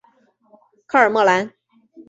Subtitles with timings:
[0.87, 1.53] 科尔莫兰。